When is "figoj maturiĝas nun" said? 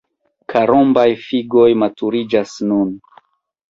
1.27-2.95